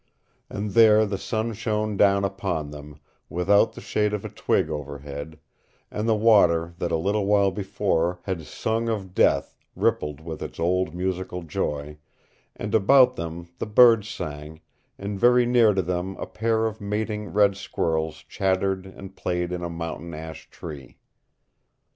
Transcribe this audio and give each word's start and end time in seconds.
And 0.49 0.71
there 0.71 1.05
the 1.05 1.19
sun 1.19 1.53
shone 1.53 1.95
down 1.95 2.25
upon 2.25 2.71
them, 2.71 2.99
without 3.29 3.73
the 3.73 3.81
shade 3.81 4.15
of 4.15 4.25
a 4.25 4.29
twig 4.29 4.67
overhead; 4.67 5.37
and 5.91 6.09
the 6.09 6.15
water 6.15 6.73
that 6.79 6.91
a 6.91 6.95
little 6.97 7.27
while 7.27 7.51
before 7.51 8.19
had 8.23 8.41
sung 8.41 8.89
of 8.89 9.13
death 9.13 9.55
rippled 9.75 10.19
with 10.19 10.41
its 10.41 10.59
old 10.59 10.95
musical 10.95 11.43
joy, 11.43 11.99
and 12.55 12.73
about 12.73 13.15
them 13.15 13.49
the 13.59 13.67
birds 13.67 14.09
sang, 14.09 14.61
and 14.97 15.19
very 15.19 15.45
near 15.45 15.71
to 15.75 15.83
them 15.83 16.15
a 16.17 16.25
pair 16.25 16.65
of 16.65 16.81
mating 16.81 17.27
red 17.31 17.55
squirrels 17.55 18.23
chattered 18.27 18.87
and 18.87 19.15
played 19.15 19.51
in 19.51 19.61
a 19.63 19.69
mountain 19.69 20.15
ash 20.15 20.49
tree. 20.49 20.97